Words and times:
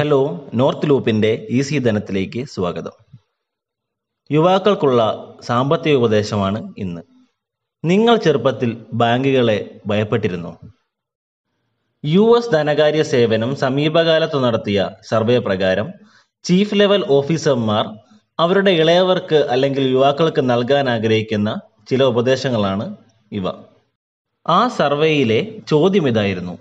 Hello 0.00 0.48
north 0.54 0.90
ലൂപ്പിന്റെ 0.90 1.46
easy 1.50 1.78
ധനത്തിലേക്ക് 1.78 2.44
സ്വാഗതം. 2.44 2.90
യുവാക്കൾക്കുള്ള 4.32 5.00
സാമ്പത്തിക 5.42 5.94
ഉപദേശമാണ് 5.94 6.74
ഇന്ന്. 6.78 7.02
നിങ്ങൾ 7.84 8.16
ചെറുപ്പത്തിൽ 8.16 8.86
ബാങ്കുകളെ 8.92 9.80
ഭയപ്പെട്ടിരുന്നു? 9.86 10.58
യു 12.04 12.36
എസ് 12.36 12.52
ധനകാര്യ 12.52 13.02
സേവനം 13.02 13.56
സമീപകാലത്ത് 13.56 14.44
നടത്തിയ 14.44 14.90
സർവേ 15.08 15.38
പ്രകാരം 15.38 15.90
ചീഫ് 16.44 16.74
ലെവൽ 16.74 17.04
ഓഫീസർമാർ 17.08 17.86
അവരുടെ 18.38 18.70
ഇളയവർക്ക് 18.70 19.36
അല്ലെങ്കിൽ 19.36 19.82
യുവാക്കൾക്ക് 19.82 20.50
നൽകാൻ 20.50 20.88
ആഗ്രഹിക്കുന്ന 20.88 21.60
ചില 21.90 22.04
ഉപദേശങ്ങളാണ് 22.04 22.96
ഇവ. 23.32 23.46
ആ 24.46 24.68
സർവേയിലെ 24.68 25.58
ചോദ്യം 25.68 26.08
ഇതായിരുന്നു. 26.08 26.58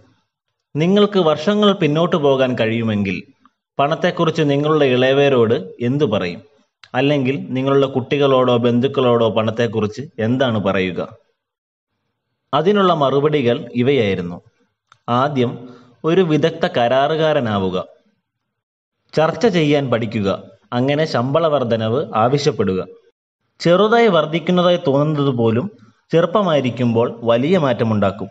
നിങ്ങൾക്ക് 0.76 1.20
വർഷങ്ങൾ 1.20 1.74
പിന്നോട്ട് 1.74 2.16
പോകാൻ 2.16 2.60
കഴിയുമെങ്കിൽ 2.60 3.24
പണത്തെക്കുറിച്ച് 3.80 4.42
നിങ്ങളുടെ 4.42 4.86
ഇളയവരോട് 4.86 5.74
എന്തു 5.82 6.06
പറയും? 6.06 6.42
അല്ലെങ്കിൽ 6.96 7.46
നിങ്ങളുടെ 7.50 7.88
കുട്ടികളോടോ 7.88 8.58
ബന്ധുക്കളോടോ 8.58 9.30
പണത്തെക്കുറിച്ച് 9.30 10.02
എന്താണ് 10.20 10.60
പറയുക? 10.60 11.18
അതിനുള്ള 12.54 12.94
മറുപടികൾ 12.94 13.70
ഇവയായിരുന്നു. 13.76 14.42
ആദ്യം 15.10 15.70
ഒരു 16.04 16.22
വിദഗ്ധ 16.22 16.68
കരാറുകാരനാവുക. 16.68 17.86
ചർച്ച 19.14 19.48
ചെയ്യാൻ 19.48 19.90
പഠിക്കുക. 19.90 20.44
അങ്ങനെ 20.74 21.06
ശമ്പള 21.06 21.48
വർധനവ് 21.48 22.06
ആവശ്യപ്പെടുക. 22.16 22.86
ചെറുതായി 23.60 24.08
വർദ്ധിക്കുന്നതായി 24.08 24.80
തോന്നുന്നത് 24.88 25.30
പോലും 25.30 25.72
ചെറുപ്പമായിരിക്കുമ്പോൾ 26.12 27.20
വലിയ 27.24 27.58
മാറ്റമുണ്ടാക്കും. 27.58 28.28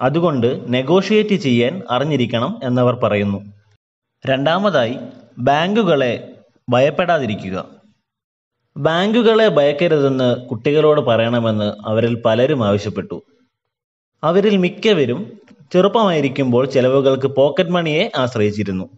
അതുകൊണ്ട് 0.00 0.62
നെഗോഷിയേറ്റ് 0.68 1.34
ചെയ്യാൻ 1.34 1.82
അറിഞ്ഞിരിക്കണം 1.90 2.60
എന്നവർ 2.62 2.94
പറയുന്നു. 2.94 3.61
രണ്ടാമതായി 4.26 4.96
ബാങ്കുകളെ 5.38 6.34
ഭയപ്പെടാതിരിക്കുക. 6.70 7.68
ബാങ്കുകളെ 8.76 9.48
ഭയക്കരുതെന്ന് 9.48 10.46
കുട്ടികളോട് 10.46 11.00
പറയണമെന്ന് 11.00 11.88
അവരിൽ 11.88 12.22
പലരും 12.26 12.66
ആവശ്യപ്പെട്ടു. 12.66 13.22
അവരിൽ 14.24 14.56
മിക്കവരും 14.56 15.32
ചെറുപ്പമായിരിക്കുമ്പോൾ 15.72 16.66
ചെലവുകൾക്ക് 16.66 17.26
പോക്കറ്റ് 17.26 17.70
മണിയെ 17.70 18.10
ആശ്രയിച്ചിരുന്നു. 18.16 18.90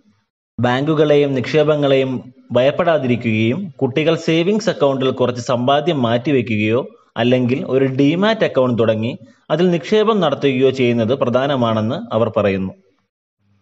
ബാങ്കുകളെയും 0.61 1.35
നിക്ഷേപങ്ങളെയും 1.35 2.33
ഭയപ്പെടാതിരിക്കുകയും 2.53 3.75
കുട്ടികൾ 3.83 4.15
സേവിങ്സ് 4.15 4.71
അക്കൗണ്ടിൽ 4.71 5.11
കുറച്ച് 5.11 5.41
സമ്പാദ്യം 5.41 6.03
മാറ്റിവെക്കുകയോ 6.03 6.87
അല്ലെങ്കിൽ 7.17 7.65
ഒരു 7.65 7.85
ഡിമാറ്റ് 7.85 8.45
അക്കൗണ്ട് 8.45 8.83
തുടങ്ങി 8.83 9.19
അതിൽ 9.51 9.71
നിക്ഷേപം 9.71 10.21
നടത്തുകയോ 10.21 10.71
ചെയ്യുന്നത് 10.71 11.15
പ്രധാനമാണെന്ന് 11.15 12.15
അവർ 12.15 12.33
പറയുന്നു. 12.37 12.73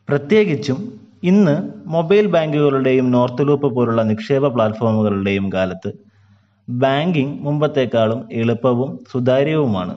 പ്രത്യേകിച്ചും 0.08 1.01
ഇന്ന് 1.22 1.70
മൊബൈൽ 1.86 2.26
ബാങ്കുകളുടെയും 2.26 3.10
നോർത്ത് 3.10 3.48
ലൂപ്പ് 3.48 3.74
പോലുള്ള 3.76 4.02
നിക്ഷേപ 4.02 4.48
പ്ലാറ്റ്ഫോമുകളുടെയും 4.48 5.52
കാലത്ത് 5.52 5.92
ബാങ്കിംഗ് 6.68 7.42
മുമ്പത്തേക്കാളും 7.42 8.28
എളുപ്പവും 8.32 8.98
സുതാര്യവുമാണ്. 9.12 9.96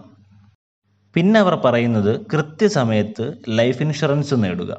പിന്നെ 1.13 1.39
അവർ 1.39 1.55
പറയുന്നത് 1.55 2.25
കൃത്യസമയത്ത് 2.33 3.33
ലൈഫ് 3.49 3.81
ഇൻഷുറൻസ് 3.81 4.33
നേടുക. 4.43 4.77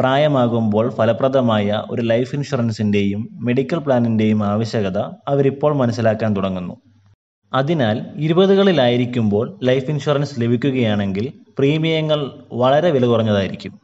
പ്രായമാകുമ്പോൾ 0.00 0.90
ഫലപ്രദമായ 0.90 1.82
ഒരു 1.90 2.02
ലൈഫ് 2.02 2.34
ഇൻഷുറൻസിന്റെയും 2.34 3.28
മെഡിക്കൽ 3.32 3.78
പ്ലാനിന്റെയും 3.78 4.44
ആവശ്യകത 4.44 4.98
അവരിപ്പോൾ 5.28 5.74
മനസ്സിലാക്കാൻ 5.74 6.36
തുടങ്ങുന്നു. 6.36 6.76
അതിനാൽ 7.54 8.06
ഇരുപതുകളിലായിരിക്കുമ്പോൾ 8.16 9.58
ലൈഫ് 9.62 9.90
ഇൻഷുറൻസ് 9.90 10.40
ലഭിക്കുകയാണെങ്കിൽ 10.40 11.32
പ്രീമിയങ്ങൾ 11.58 12.30
വളരെ 12.52 12.90
വില 12.90 13.06
കുറഞ്ഞതായിരിക്കും. 13.06 13.83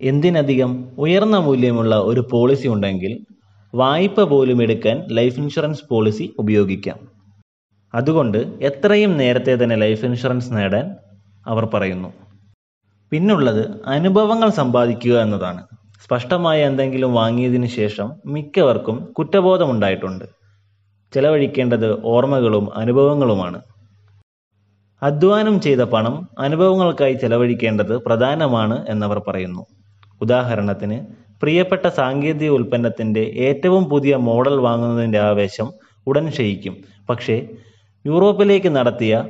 എന്തിനധികം 0.00 0.88
ഉയർന്ന 0.98 1.38
മൂല്യമുള്ള 1.38 1.96
ഒരു 1.96 2.28
പോളിസി 2.30 2.68
ഉണ്ടെങ്കിൽ 2.68 3.26
വായ്പ 3.74 4.22
പോലും 4.22 4.62
എടുക്കാൻ 4.62 5.04
ലൈഫ് 5.10 5.40
ഇൻഷുറൻസ് 5.40 5.84
പോളിസി 5.88 6.34
ഉപയോഗിക്കാം. 6.38 6.98
അതുകൊണ്ട് 7.94 8.38
എത്രയും 8.38 9.16
നേരത്തെ 9.16 9.64
തന്നെ 9.64 9.76
ലൈഫ് 9.76 10.04
ഇൻഷുറൻസ് 10.04 10.52
നേടാൻ 10.52 10.96
അവർ 11.46 11.64
പറയുന്നു. 11.74 12.12
പിന്നുള്ളത് 13.10 13.82
അനുഭവങ്ങൾ 13.86 14.48
സമ്പാദിക്കുക 14.50 15.20
എന്നതാണ്. 15.20 15.66
സ്പഷ്ടമായ 16.04 16.66
എന്തെങ്കിലും 16.66 17.14
വാങ്ങിയതിന് 17.14 17.66
ശേഷം 17.66 18.12
മിക്കവർക്കും 18.26 19.12
കുറ്റബോധമുണ്ടായിട്ടുണ്ട് 19.18 20.24
ചെലവഴിക്കേണ്ടത് 21.14 22.04
ഓർമ്മകളും 22.04 22.76
അനുഭവങ്ങളുമാണ്. 22.76 23.62
അധ്വാനം 25.02 25.60
ചെയ്ത 25.60 25.80
പണം 25.80 26.28
അനുഭവങ്ങൾക്കായി 26.38 27.14
ചെലവഴിക്കേണ്ടത് 27.14 27.96
പ്രധാനമാണ് 27.96 28.86
എന്നവർ 28.88 29.22
പറയുന്നു. 29.28 29.66
ഉദാഹരണത്തിന് 30.20 30.98
പ്രിയപ്പെട്ട 31.42 31.86
സാങ്കേതിക 31.88 32.50
ഉൽപ്പന്നത്തിന്റെ 32.50 33.20
ഏറ്റവും 33.20 33.84
പുതിയ 33.84 34.16
മോഡൽ 34.16 34.54
വാങ്ങുന്നതിന്റെ 34.56 35.18
ആവേശം 35.18 35.68
ഉടൻ 36.06 36.28
ക്ഷയിക്കും. 36.28 36.74
പക്ഷേ 37.10 37.36
യൂറോപ്പിലേക്ക് 38.06 38.76
നടത്തിയ 38.76 39.24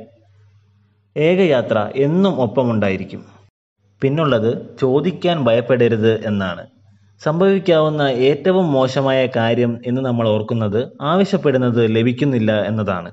ഏകയാത്ര 1.17 1.91
എന്നും 1.95 2.41
ഒപ്പമുണ്ടായിരിക്കും. 2.41 3.21
പിന്നുള്ളത് 4.01 4.77
ചോദിക്കാൻ 4.81 5.45
ഭയപ്പെടരുത് 5.45 6.25
എന്നാണ്. 6.25 6.63
സംഭവിക്കാവുന്ന 7.23 8.01
ഏറ്റവും 8.01 8.71
മോശമായ 8.71 9.27
കാര്യം 9.35 9.77
എന്ന് 9.85 10.01
നമ്മൾ 10.01 10.27
ഓർക്കുന്നത് 10.29 10.87
ആവശ്യപ്പെടുന്നത് 11.01 11.95
ലഭിക്കുന്നില്ല 11.95 12.65
എന്നതാണ്. 12.65 13.11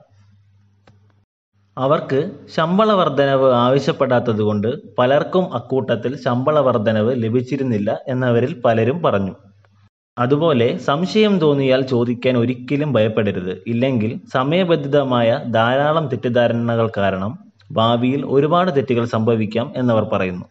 അവർക്ക് 1.78 2.30
ശമ്പള 2.56 2.92
വർധനവ് 2.92 3.52
ആവശ്യപ്പെടാത്തതുകൊണ്ട് 3.52 4.68
പലർക്കും 4.98 5.54
അക്കൂട്ടത്തിൽ 5.54 6.22
ശമ്പള 6.24 6.58
വർധനവ് 6.58 7.22
ലഭിച്ചിരുന്നില്ല 7.22 7.98
എന്നവരിൽ 8.08 8.62
പലരും 8.64 9.02
പറഞ്ഞു. 9.02 9.34
അതുപോലെ 10.18 10.78
സംശയം 10.78 11.38
തോന്നിയാൽ 11.38 11.80
ചോദിക്കാൻ 11.82 12.38
ഒരിക്കലും 12.38 12.92
ഭയപ്പെടരുത്. 12.92 13.62
ഇല്ലെങ്കിൽ 13.66 14.20
സമയബന്ധിതമായ 14.34 15.42
ധാരാളം 15.46 16.08
തെറ്റിദ്ധാരണകൾ 16.08 16.90
കാരണം 16.96 17.32
ഭാവിയിൽ 17.72 18.26
ഒരുപാട് 18.26 18.76
തെറ്റുകൾ 18.76 19.04
സംഭവിക്കാം 19.04 19.72
എന്നവർ 19.76 20.04
പറയുന്നു. 20.04 20.46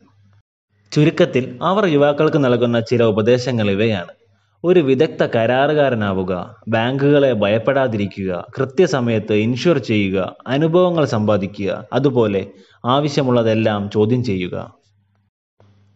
ചുരുക്കത്തിൽ 0.91 1.59
അവർ 1.61 1.85
യുവാക്കൾക്ക് 1.85 2.45
നൽകുന്ന 2.45 2.79
ചില 2.79 3.03
ഉപദേശങ്ങൾ 3.03 3.71
ഇവയാണ്. 3.71 4.24
ഒരു 4.67 4.79
വിദഗ്ധ 4.79 5.23
കരാറുകാരനാവുക 5.35 6.55
ബാങ്കുകളെ 6.67 7.33
ഭയപ്പെടാതിരിക്കുക 7.33 8.45
കൃത്യസമയത്ത് 8.57 9.33
ഇൻഷുർ 9.33 9.77
ചെയ്യുക 9.77 10.35
അനുഭവങ്ങൾ 10.47 11.05
സമ്പാദിക്കുക 11.05 11.87
അതുപോലെ 11.93 12.41
ആവശ്യമുള്ളതെല്ലാം 12.85 13.89
ചോദ്യം 13.93 14.23
ചെയ്യുക. 14.23 14.71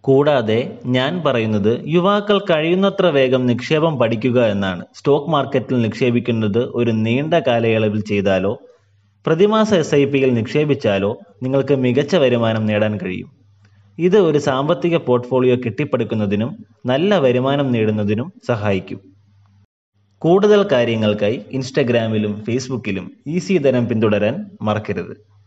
കൂടാതെ 0.04 0.78
ഞാൻ 0.86 1.24
പറയുന്നത് 1.26 1.84
യുവാക്കൾ 1.88 2.40
കഴിയുന്നത്ര 2.40 3.06
വേഗം 3.06 3.46
നിക്ഷേപം 3.46 4.00
പഠിക്കുക 4.00 4.46
എന്നാണ്. 4.46 4.86
സ്റ്റോക്ക് 4.96 5.32
മാർക്കറ്റിൽ 5.32 5.82
നിക്ഷേപിക്കുന്നത് 5.82 6.62
ഒരു 6.76 6.92
നീണ്ട 6.92 7.34
കാലയളവിൽ 7.34 8.02
ചെയ്താലോ 8.02 8.54
പ്രതിമാസ 9.26 9.74
എസ് 9.74 9.96
ഐ 9.96 10.06
പിയിൽ 10.06 10.34
നിക്ഷേപിച്ചാലോ 10.34 11.18
നിങ്ങൾക്ക് 11.44 11.76
മികച്ച 11.76 12.16
വരുമാനം 12.16 12.66
നേടാൻ 12.66 12.98
കഴിയും. 12.98 13.39
ഇത് 14.00 14.18
ഒരു 14.18 14.38
സാമ്പത്തിക 14.38 14.98
പോർട്ട്ഫോളിയോ 14.98 15.56
കെട്ടിപ്പടുക്കുന്നതിനും 15.56 16.52
നല്ല 16.86 17.18
വരുമാനം 17.18 17.72
നേടുന്നതിനും 17.72 18.34
സഹായിക്കും. 18.48 19.00
കൂടുതൽ 20.22 20.68
കാര്യങ്ങൾക്കായി 20.72 21.46
ഇൻസ്റ്റഗ്രാമിലും 21.52 22.44
ഫേസ്ബുക്കിലും 22.46 23.12
ഈസി 23.28 23.58
ധനം 23.58 23.88
പിന്തുടരാൻ 23.88 24.36
മറക്കരുത്. 24.62 25.39